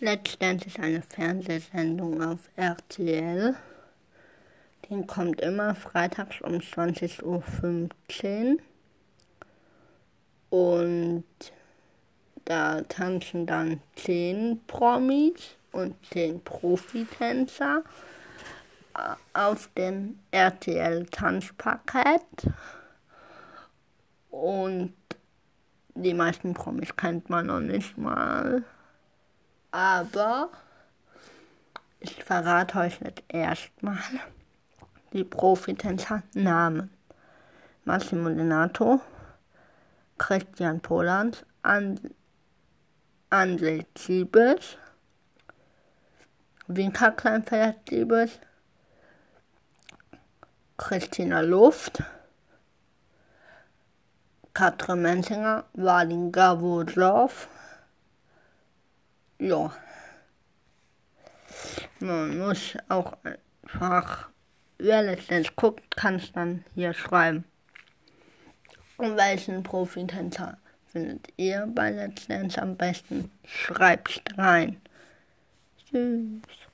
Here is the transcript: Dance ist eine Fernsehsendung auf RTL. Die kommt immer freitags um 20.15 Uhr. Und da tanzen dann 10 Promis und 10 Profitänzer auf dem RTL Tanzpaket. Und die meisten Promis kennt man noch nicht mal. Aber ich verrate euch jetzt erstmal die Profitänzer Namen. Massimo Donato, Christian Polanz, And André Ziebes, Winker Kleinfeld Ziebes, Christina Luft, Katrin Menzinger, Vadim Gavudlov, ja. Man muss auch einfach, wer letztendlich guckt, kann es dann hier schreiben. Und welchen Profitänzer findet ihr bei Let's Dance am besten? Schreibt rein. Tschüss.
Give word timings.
Dance 0.00 0.66
ist 0.66 0.78
eine 0.78 1.02
Fernsehsendung 1.02 2.22
auf 2.22 2.48
RTL. 2.54 3.56
Die 4.88 5.06
kommt 5.06 5.40
immer 5.40 5.74
freitags 5.74 6.40
um 6.40 6.58
20.15 6.58 8.52
Uhr. 8.54 8.58
Und 10.50 11.24
da 12.44 12.82
tanzen 12.82 13.44
dann 13.44 13.80
10 13.96 14.60
Promis 14.68 15.56
und 15.72 15.96
10 16.12 16.44
Profitänzer 16.44 17.82
auf 19.32 19.68
dem 19.76 20.20
RTL 20.30 21.06
Tanzpaket. 21.06 22.22
Und 24.30 24.94
die 25.96 26.14
meisten 26.14 26.54
Promis 26.54 26.94
kennt 26.96 27.28
man 27.28 27.46
noch 27.46 27.60
nicht 27.60 27.98
mal. 27.98 28.62
Aber 29.70 30.50
ich 32.00 32.24
verrate 32.24 32.78
euch 32.78 33.00
jetzt 33.00 33.22
erstmal 33.28 33.98
die 35.12 35.24
Profitänzer 35.24 36.22
Namen. 36.34 36.90
Massimo 37.84 38.28
Donato, 38.28 39.00
Christian 40.18 40.80
Polanz, 40.80 41.44
And 41.62 42.14
André 43.30 43.86
Ziebes, 43.94 44.76
Winker 46.66 47.12
Kleinfeld 47.12 47.76
Ziebes, 47.88 48.40
Christina 50.76 51.40
Luft, 51.40 52.02
Katrin 54.52 55.02
Menzinger, 55.02 55.64
Vadim 55.72 56.30
Gavudlov, 56.30 57.48
ja. 59.38 59.72
Man 62.00 62.38
muss 62.38 62.76
auch 62.88 63.16
einfach, 63.24 64.28
wer 64.78 65.02
letztendlich 65.02 65.56
guckt, 65.56 65.96
kann 65.96 66.16
es 66.16 66.32
dann 66.32 66.64
hier 66.74 66.92
schreiben. 66.92 67.44
Und 68.96 69.16
welchen 69.16 69.62
Profitänzer 69.62 70.58
findet 70.86 71.28
ihr 71.36 71.66
bei 71.72 71.90
Let's 71.90 72.26
Dance 72.26 72.60
am 72.60 72.76
besten? 72.76 73.30
Schreibt 73.44 74.36
rein. 74.36 74.80
Tschüss. 75.88 76.67